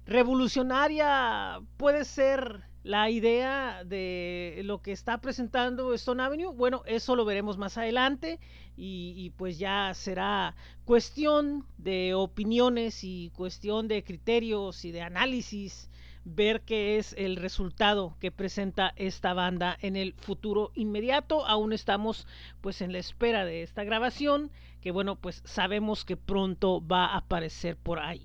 revolucionaria 0.09 1.61
puede 1.77 2.03
ser 2.03 2.63
la 2.83 3.09
idea 3.09 3.83
de 3.85 4.61
lo 4.65 4.81
que 4.81 4.91
está 4.91 5.19
presentando 5.21 5.93
Stone 5.93 6.23
Avenue? 6.23 6.53
Bueno, 6.53 6.81
eso 6.85 7.15
lo 7.15 7.25
veremos 7.25 7.57
más 7.57 7.77
adelante 7.77 8.39
y, 8.75 9.31
pues 9.37 9.59
ya 9.59 9.93
será 9.93 10.55
cuestión 10.85 11.65
de 11.77 12.13
opiniones 12.15 13.03
y 13.03 13.31
cuestión 13.35 13.87
de 13.87 14.03
criterios 14.03 14.83
y 14.85 14.91
de 14.91 15.01
análisis 15.01 15.89
ver 16.23 16.61
qué 16.61 16.97
es 16.97 17.13
el 17.17 17.35
resultado 17.35 18.15
que 18.19 18.31
presenta 18.31 18.93
esta 18.95 19.33
banda 19.33 19.77
en 19.81 19.95
el 19.95 20.13
futuro 20.13 20.71
inmediato. 20.73 21.45
Aún 21.45 21.73
estamos 21.73 22.25
pues 22.61 22.81
en 22.81 22.93
la 22.93 22.99
espera 22.99 23.45
de 23.45 23.61
esta 23.63 23.83
grabación, 23.83 24.49
que 24.81 24.91
bueno, 24.91 25.17
pues 25.17 25.41
sabemos 25.45 26.05
que 26.05 26.17
pronto 26.17 26.85
va 26.85 27.05
a 27.05 27.17
aparecer 27.17 27.77
por 27.77 27.99
ahí. 27.99 28.23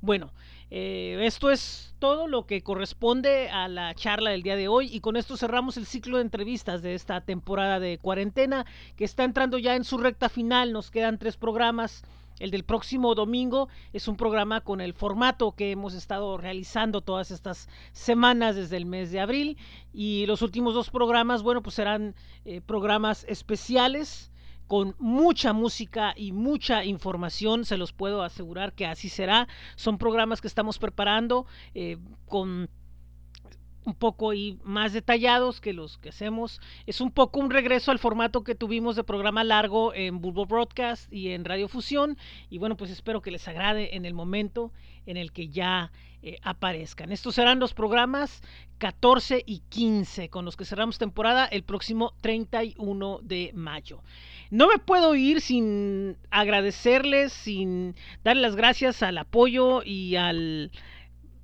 Bueno, 0.00 0.32
eh, 0.70 1.18
esto 1.22 1.50
es 1.50 1.94
todo 1.98 2.26
lo 2.26 2.46
que 2.46 2.62
corresponde 2.62 3.48
a 3.50 3.68
la 3.68 3.94
charla 3.94 4.30
del 4.30 4.42
día 4.42 4.56
de 4.56 4.68
hoy 4.68 4.88
y 4.92 5.00
con 5.00 5.16
esto 5.16 5.36
cerramos 5.36 5.76
el 5.76 5.86
ciclo 5.86 6.18
de 6.18 6.22
entrevistas 6.22 6.82
de 6.82 6.94
esta 6.94 7.20
temporada 7.22 7.80
de 7.80 7.98
cuarentena 7.98 8.66
que 8.96 9.04
está 9.04 9.24
entrando 9.24 9.58
ya 9.58 9.74
en 9.76 9.84
su 9.84 9.98
recta 9.98 10.28
final. 10.28 10.72
Nos 10.72 10.90
quedan 10.90 11.18
tres 11.18 11.36
programas 11.36 12.02
el 12.38 12.52
del 12.52 12.64
próximo 12.64 13.14
domingo 13.14 13.68
es 13.92 14.06
un 14.06 14.16
programa 14.16 14.60
con 14.60 14.80
el 14.80 14.94
formato 14.94 15.52
que 15.52 15.72
hemos 15.72 15.94
estado 15.94 16.36
realizando 16.36 17.00
todas 17.00 17.30
estas 17.32 17.68
semanas 17.92 18.54
desde 18.54 18.76
el 18.76 18.86
mes 18.86 19.10
de 19.10 19.20
abril 19.20 19.56
y 19.92 20.24
los 20.26 20.42
últimos 20.42 20.74
dos 20.74 20.90
programas, 20.90 21.42
bueno, 21.42 21.62
pues 21.62 21.74
serán 21.74 22.14
eh, 22.44 22.60
programas 22.60 23.24
especiales 23.28 24.30
con 24.68 24.94
mucha 24.98 25.52
música 25.52 26.12
y 26.14 26.32
mucha 26.32 26.84
información, 26.84 27.64
se 27.64 27.78
los 27.78 27.92
puedo 27.92 28.22
asegurar 28.22 28.74
que 28.74 28.86
así 28.86 29.08
será. 29.08 29.48
Son 29.76 29.98
programas 29.98 30.40
que 30.40 30.46
estamos 30.46 30.78
preparando 30.78 31.46
eh, 31.74 31.96
con 32.26 32.68
un 33.88 33.94
poco 33.94 34.34
y 34.34 34.58
más 34.64 34.92
detallados 34.92 35.60
que 35.60 35.72
los 35.72 35.96
que 35.98 36.10
hacemos. 36.10 36.60
Es 36.86 37.00
un 37.00 37.10
poco 37.10 37.40
un 37.40 37.50
regreso 37.50 37.90
al 37.90 37.98
formato 37.98 38.44
que 38.44 38.54
tuvimos 38.54 38.96
de 38.96 39.02
programa 39.02 39.44
largo 39.44 39.94
en 39.94 40.20
Bulbo 40.20 40.44
Broadcast 40.44 41.10
y 41.12 41.30
en 41.30 41.44
Radio 41.44 41.68
Fusión. 41.68 42.18
Y 42.50 42.58
bueno, 42.58 42.76
pues 42.76 42.90
espero 42.90 43.22
que 43.22 43.30
les 43.30 43.48
agrade 43.48 43.96
en 43.96 44.04
el 44.04 44.12
momento 44.12 44.72
en 45.06 45.16
el 45.16 45.32
que 45.32 45.48
ya 45.48 45.90
eh, 46.22 46.36
aparezcan. 46.42 47.12
Estos 47.12 47.36
serán 47.36 47.60
los 47.60 47.72
programas 47.72 48.42
14 48.76 49.42
y 49.46 49.60
15 49.70 50.28
con 50.28 50.44
los 50.44 50.56
que 50.56 50.66
cerramos 50.66 50.98
temporada 50.98 51.46
el 51.46 51.62
próximo 51.62 52.12
31 52.20 53.20
de 53.22 53.52
mayo. 53.54 54.02
No 54.50 54.68
me 54.68 54.78
puedo 54.78 55.14
ir 55.14 55.40
sin 55.40 56.18
agradecerles, 56.30 57.32
sin 57.32 57.94
dar 58.22 58.36
las 58.36 58.54
gracias 58.54 59.02
al 59.02 59.16
apoyo 59.16 59.82
y 59.82 60.16
al 60.16 60.72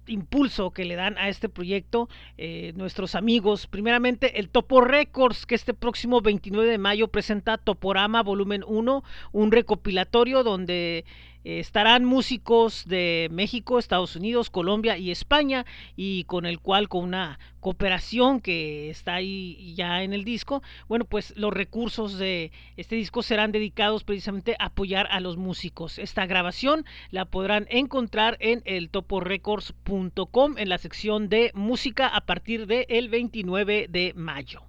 impulso 0.07 0.71
que 0.71 0.85
le 0.85 0.97
dan 0.97 1.19
a 1.19 1.29
este 1.29 1.49
proyecto 1.49 2.09
eh, 2.39 2.73
nuestros 2.77 3.15
amigos. 3.15 3.67
Primeramente, 3.67 4.39
el 4.39 4.49
Topo 4.49 4.81
Records, 4.81 5.47
que 5.47 5.55
este 5.55 5.75
próximo 5.75 6.21
29 6.21 6.71
de 6.71 6.79
mayo 6.79 7.09
presenta 7.09 7.59
Toporama 7.59 8.23
Volumen 8.23 8.65
1, 8.67 9.05
un 9.33 9.53
recopilatorio 9.53 10.43
donde 10.43 11.05
estarán 11.45 12.05
músicos 12.05 12.85
de 12.87 13.29
México, 13.31 13.79
Estados 13.79 14.17
Unidos, 14.17 14.51
Colombia 14.51 14.97
y 14.97 15.11
España 15.11 15.67
y 15.97 16.25
con 16.25 16.47
el 16.47 16.59
cual 16.59 16.89
con 16.89 17.05
una 17.05 17.39
cooperación 17.61 18.41
que 18.41 18.91
está 18.91 19.15
ahí 19.15 19.75
ya 19.75 20.03
en 20.03 20.13
el 20.13 20.25
disco, 20.25 20.63
bueno, 20.89 21.05
pues 21.05 21.33
los 21.37 21.53
recursos 21.53 22.19
de 22.19 22.53
este 22.77 22.97
disco 22.97 23.23
serán 23.23 23.53
dedicados 23.53 24.05
precisamente 24.05 24.57
a 24.59 24.67
apoyar 24.67 25.07
a 25.11 25.21
los 25.21 25.37
músicos. 25.37 25.99
Esta 25.99 26.27
grabación 26.27 26.85
la 27.11 27.25
podrán 27.25 27.67
encontrar 27.71 28.37
en 28.41 28.63
el 28.65 28.91
toporecords.com 28.91 30.59
en 30.59 30.69
la 30.69 30.79
sección 30.79 31.29
de 31.29 31.53
música 31.55 32.07
a 32.07 32.21
partir 32.23 32.67
del 32.67 33.09
29 33.09 33.87
de 33.89 34.13
mayo. 34.15 34.63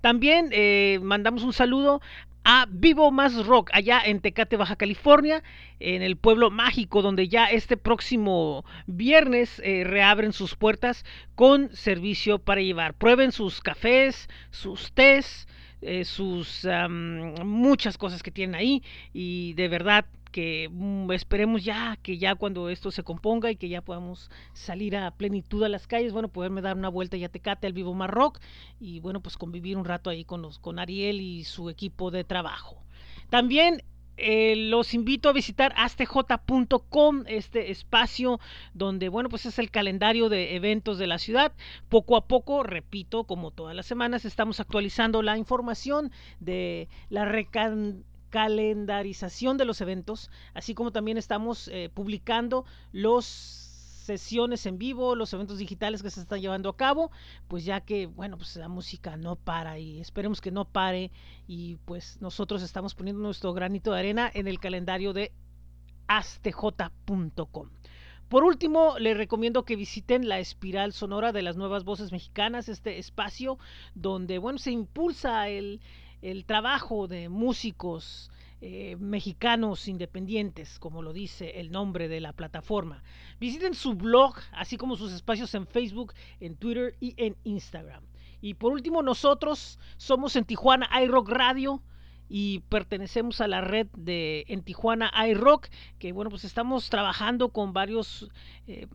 También 0.00 0.48
eh, 0.52 0.98
mandamos 1.02 1.44
un 1.44 1.52
saludo 1.52 2.02
a 2.44 2.66
Vivo 2.70 3.10
Más 3.10 3.46
Rock, 3.46 3.70
allá 3.72 4.00
en 4.04 4.20
Tecate, 4.20 4.56
Baja 4.56 4.76
California, 4.76 5.42
en 5.80 6.02
el 6.02 6.16
pueblo 6.16 6.50
mágico, 6.50 7.02
donde 7.02 7.28
ya 7.28 7.46
este 7.46 7.76
próximo 7.76 8.64
viernes 8.86 9.60
eh, 9.64 9.84
reabren 9.84 10.32
sus 10.32 10.56
puertas 10.56 11.04
con 11.34 11.74
servicio 11.74 12.38
para 12.38 12.60
llevar. 12.60 12.94
Prueben 12.94 13.32
sus 13.32 13.60
cafés, 13.60 14.28
sus 14.50 14.92
tés, 14.92 15.46
eh, 15.80 16.04
sus 16.04 16.66
muchas 17.44 17.98
cosas 17.98 18.22
que 18.22 18.30
tienen 18.30 18.54
ahí 18.54 18.82
y 19.12 19.54
de 19.54 19.68
verdad 19.68 20.06
que 20.32 20.68
mm, 20.72 21.12
esperemos 21.12 21.62
ya 21.62 21.96
que 22.02 22.18
ya 22.18 22.34
cuando 22.34 22.68
esto 22.68 22.90
se 22.90 23.04
componga 23.04 23.50
y 23.50 23.56
que 23.56 23.68
ya 23.68 23.82
podamos 23.82 24.30
salir 24.54 24.96
a 24.96 25.12
plenitud 25.12 25.62
a 25.62 25.68
las 25.68 25.86
calles, 25.86 26.12
bueno, 26.12 26.28
poderme 26.28 26.62
dar 26.62 26.76
una 26.76 26.88
vuelta 26.88 27.16
ya 27.16 27.28
Tecate 27.28 27.68
al 27.68 27.72
Vivo 27.72 27.94
Marroc 27.94 28.40
y 28.80 28.98
bueno, 29.00 29.20
pues 29.20 29.36
convivir 29.36 29.76
un 29.76 29.84
rato 29.84 30.10
ahí 30.10 30.24
con, 30.24 30.42
los, 30.42 30.58
con 30.58 30.78
Ariel 30.78 31.20
y 31.20 31.44
su 31.44 31.70
equipo 31.70 32.10
de 32.10 32.24
trabajo. 32.24 32.82
También 33.30 33.82
eh, 34.18 34.54
los 34.56 34.94
invito 34.94 35.28
a 35.28 35.32
visitar 35.32 35.72
astj.com, 35.76 37.24
este 37.26 37.70
espacio 37.70 38.40
donde, 38.74 39.08
bueno, 39.08 39.28
pues 39.28 39.46
es 39.46 39.58
el 39.58 39.70
calendario 39.70 40.28
de 40.28 40.54
eventos 40.54 40.98
de 40.98 41.06
la 41.06 41.18
ciudad. 41.18 41.52
Poco 41.88 42.16
a 42.16 42.26
poco, 42.26 42.62
repito, 42.62 43.24
como 43.24 43.50
todas 43.50 43.74
las 43.74 43.86
semanas, 43.86 44.24
estamos 44.24 44.60
actualizando 44.60 45.22
la 45.22 45.38
información 45.38 46.12
de 46.40 46.88
la 47.08 47.24
recan 47.24 48.04
calendarización 48.32 49.58
de 49.58 49.66
los 49.66 49.82
eventos, 49.82 50.30
así 50.54 50.74
como 50.74 50.90
también 50.90 51.18
estamos 51.18 51.68
eh, 51.68 51.90
publicando 51.92 52.64
los 52.90 53.26
sesiones 53.26 54.64
en 54.64 54.78
vivo, 54.78 55.14
los 55.14 55.34
eventos 55.34 55.58
digitales 55.58 56.02
que 56.02 56.08
se 56.08 56.22
están 56.22 56.40
llevando 56.40 56.70
a 56.70 56.76
cabo, 56.76 57.10
pues 57.46 57.66
ya 57.66 57.82
que, 57.82 58.06
bueno, 58.06 58.38
pues 58.38 58.56
la 58.56 58.68
música 58.68 59.18
no 59.18 59.36
para 59.36 59.78
y 59.78 60.00
esperemos 60.00 60.40
que 60.40 60.50
no 60.50 60.64
pare 60.64 61.12
y 61.46 61.76
pues 61.84 62.22
nosotros 62.22 62.62
estamos 62.62 62.94
poniendo 62.94 63.22
nuestro 63.22 63.52
granito 63.52 63.92
de 63.92 63.98
arena 63.98 64.30
en 64.32 64.48
el 64.48 64.58
calendario 64.58 65.12
de 65.12 65.30
astj.com. 66.08 67.68
Por 68.30 68.44
último, 68.44 68.98
les 68.98 69.14
recomiendo 69.14 69.66
que 69.66 69.76
visiten 69.76 70.26
la 70.26 70.38
espiral 70.38 70.94
sonora 70.94 71.32
de 71.32 71.42
las 71.42 71.58
nuevas 71.58 71.84
voces 71.84 72.12
mexicanas, 72.12 72.70
este 72.70 72.98
espacio 72.98 73.58
donde, 73.94 74.38
bueno, 74.38 74.58
se 74.58 74.70
impulsa 74.70 75.50
el, 75.50 75.82
el 76.22 76.44
trabajo 76.46 77.08
de 77.08 77.28
músicos 77.28 78.30
eh, 78.60 78.96
mexicanos 79.00 79.88
independientes, 79.88 80.78
como 80.78 81.02
lo 81.02 81.12
dice 81.12 81.58
el 81.60 81.72
nombre 81.72 82.06
de 82.06 82.20
la 82.20 82.32
plataforma. 82.32 83.02
Visiten 83.40 83.74
su 83.74 83.94
blog, 83.94 84.36
así 84.52 84.76
como 84.76 84.96
sus 84.96 85.12
espacios 85.12 85.52
en 85.54 85.66
Facebook, 85.66 86.14
en 86.38 86.56
Twitter 86.56 86.94
y 87.00 87.14
en 87.16 87.36
Instagram. 87.42 88.04
Y 88.40 88.54
por 88.54 88.72
último, 88.72 89.02
nosotros 89.02 89.80
somos 89.96 90.36
en 90.36 90.44
Tijuana 90.44 90.88
iRock 91.02 91.28
Radio 91.28 91.82
y 92.34 92.60
pertenecemos 92.70 93.42
a 93.42 93.46
la 93.46 93.60
red 93.60 93.88
de 93.94 94.46
en 94.48 94.62
Tijuana 94.62 95.12
iRock, 95.28 95.68
que 95.98 96.12
bueno, 96.12 96.30
pues 96.30 96.44
estamos 96.44 96.88
trabajando 96.88 97.50
con 97.50 97.74
varios 97.74 98.30
eh, 98.66 98.86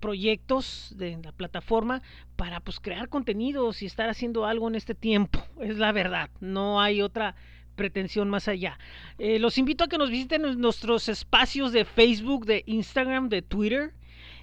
proyectos 0.00 0.94
de 0.96 1.18
la 1.22 1.32
plataforma 1.32 2.00
para 2.36 2.60
pues 2.60 2.80
crear 2.80 3.10
contenidos 3.10 3.82
y 3.82 3.86
estar 3.86 4.08
haciendo 4.08 4.46
algo 4.46 4.66
en 4.68 4.76
este 4.76 4.94
tiempo, 4.94 5.44
es 5.60 5.76
la 5.76 5.92
verdad, 5.92 6.30
no 6.40 6.80
hay 6.80 7.02
otra 7.02 7.34
pretensión 7.74 8.30
más 8.30 8.48
allá. 8.48 8.78
Eh, 9.18 9.38
los 9.40 9.58
invito 9.58 9.84
a 9.84 9.88
que 9.88 9.98
nos 9.98 10.08
visiten 10.08 10.46
en 10.46 10.58
nuestros 10.58 11.10
espacios 11.10 11.72
de 11.72 11.84
Facebook, 11.84 12.46
de 12.46 12.62
Instagram, 12.64 13.28
de 13.28 13.42
Twitter 13.42 13.92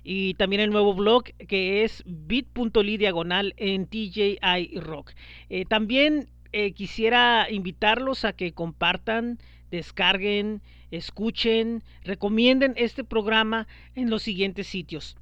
y 0.04 0.36
también 0.36 0.62
el 0.62 0.70
nuevo 0.70 0.94
blog 0.94 1.24
que 1.48 1.84
es 1.84 2.04
bit.ly 2.06 2.98
diagonal 2.98 3.56
en 3.58 3.88
TJI 3.88 4.80
Rock. 4.80 5.14
Eh, 5.50 5.66
también 5.66 6.30
eh, 6.54 6.72
quisiera 6.72 7.48
invitarlos 7.50 8.26
a 8.26 8.34
que 8.34 8.54
compartan, 8.54 9.40
descarguen, 9.72 10.62
escuchen, 10.92 11.84
recomienden 12.04 12.74
este 12.78 13.04
programa 13.04 13.68
en 13.96 14.10
los 14.10 14.24
siguientes 14.24 14.68
sitios. 14.68 15.18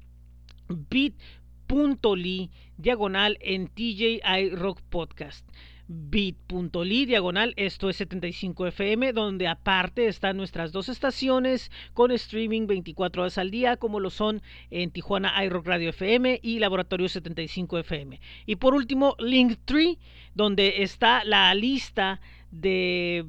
bit.ly 0.68 2.50
diagonal 2.76 3.38
en 3.40 3.68
TJI 3.68 4.50
Rock 4.52 4.80
Podcast 4.82 5.46
bit.ly 5.92 7.06
diagonal 7.06 7.54
esto 7.56 7.90
es 7.90 8.00
75fm 8.00 9.12
donde 9.12 9.46
aparte 9.46 10.06
están 10.06 10.36
nuestras 10.36 10.72
dos 10.72 10.88
estaciones 10.88 11.70
con 11.92 12.10
streaming 12.10 12.66
24 12.66 13.22
horas 13.22 13.38
al 13.38 13.50
día 13.50 13.76
como 13.76 14.00
lo 14.00 14.10
son 14.10 14.42
en 14.70 14.90
Tijuana 14.90 15.44
iRock 15.44 15.66
Radio 15.66 15.90
FM 15.90 16.40
y 16.42 16.58
Laboratorio 16.58 17.06
75fm 17.06 18.20
y 18.46 18.56
por 18.56 18.74
último 18.74 19.16
Linktree 19.18 19.98
donde 20.34 20.82
está 20.82 21.24
la 21.24 21.54
lista 21.54 22.20
de 22.50 23.24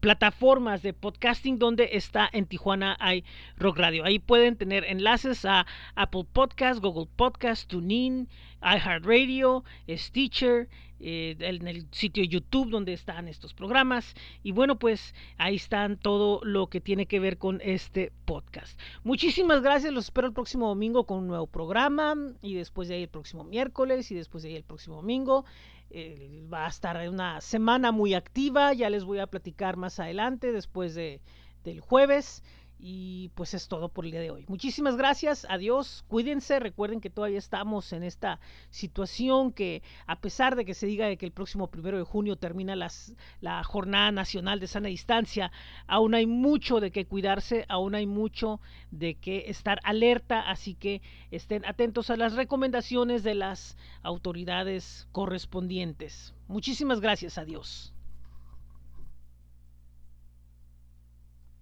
plataformas 0.00 0.82
de 0.82 0.92
podcasting 0.92 1.58
donde 1.58 1.90
está 1.92 2.28
en 2.32 2.46
Tijuana 2.46 2.96
hay 2.98 3.24
Rock 3.56 3.78
Radio. 3.78 4.04
Ahí 4.04 4.18
pueden 4.18 4.56
tener 4.56 4.84
enlaces 4.84 5.44
a 5.44 5.66
Apple 5.94 6.26
Podcast, 6.32 6.80
Google 6.80 7.08
Podcast, 7.16 7.68
TuneIn, 7.68 8.28
iHeartRadio, 8.62 9.64
Stitcher, 9.88 10.68
eh, 11.02 11.36
en 11.38 11.66
el 11.66 11.86
sitio 11.92 12.24
YouTube 12.24 12.70
donde 12.70 12.92
están 12.92 13.28
estos 13.28 13.54
programas. 13.54 14.14
Y 14.42 14.52
bueno 14.52 14.78
pues 14.78 15.14
ahí 15.38 15.56
están 15.56 15.96
todo 15.96 16.40
lo 16.44 16.68
que 16.68 16.80
tiene 16.80 17.06
que 17.06 17.20
ver 17.20 17.38
con 17.38 17.60
este 17.62 18.12
podcast. 18.24 18.78
Muchísimas 19.04 19.62
gracias 19.62 19.92
los 19.92 20.06
espero 20.06 20.26
el 20.26 20.32
próximo 20.32 20.68
domingo 20.68 21.04
con 21.04 21.18
un 21.18 21.28
nuevo 21.28 21.46
programa 21.46 22.14
y 22.42 22.54
después 22.54 22.88
de 22.88 22.96
ahí 22.96 23.02
el 23.02 23.08
próximo 23.08 23.44
miércoles 23.44 24.10
y 24.10 24.14
después 24.14 24.42
de 24.42 24.50
ahí 24.50 24.56
el 24.56 24.64
próximo 24.64 24.96
domingo 24.96 25.44
eh, 25.90 26.46
va 26.52 26.66
a 26.66 26.68
estar 26.68 27.08
una 27.08 27.40
semana 27.40 27.92
muy 27.92 28.14
activa 28.14 28.72
ya 28.72 28.90
les 28.90 29.04
voy 29.04 29.18
a 29.18 29.26
platicar 29.26 29.76
más 29.76 29.98
adelante 30.00 30.52
después 30.52 30.94
de, 30.94 31.20
del 31.64 31.80
jueves 31.80 32.42
y 32.82 33.30
pues 33.34 33.54
es 33.54 33.68
todo 33.68 33.88
por 33.88 34.04
el 34.04 34.12
día 34.12 34.20
de 34.20 34.30
hoy. 34.30 34.44
Muchísimas 34.48 34.96
gracias, 34.96 35.46
adiós, 35.48 36.04
cuídense, 36.08 36.58
recuerden 36.58 37.00
que 37.00 37.10
todavía 37.10 37.38
estamos 37.38 37.92
en 37.92 38.02
esta 38.02 38.40
situación 38.70 39.52
que 39.52 39.82
a 40.06 40.20
pesar 40.20 40.56
de 40.56 40.64
que 40.64 40.74
se 40.74 40.86
diga 40.86 41.14
que 41.16 41.26
el 41.26 41.32
próximo 41.32 41.68
primero 41.68 41.98
de 41.98 42.04
junio 42.04 42.36
termina 42.36 42.74
las, 42.76 43.14
la 43.40 43.62
Jornada 43.64 44.10
Nacional 44.12 44.60
de 44.60 44.66
Sana 44.66 44.88
Distancia, 44.88 45.52
aún 45.86 46.14
hay 46.14 46.26
mucho 46.26 46.80
de 46.80 46.90
qué 46.90 47.04
cuidarse, 47.04 47.66
aún 47.68 47.94
hay 47.94 48.06
mucho 48.06 48.60
de 48.90 49.14
qué 49.16 49.44
estar 49.48 49.78
alerta, 49.84 50.40
así 50.50 50.74
que 50.74 51.02
estén 51.30 51.64
atentos 51.66 52.10
a 52.10 52.16
las 52.16 52.34
recomendaciones 52.34 53.22
de 53.22 53.34
las 53.34 53.76
autoridades 54.02 55.06
correspondientes. 55.12 56.34
Muchísimas 56.48 57.00
gracias, 57.00 57.38
adiós. 57.38 57.92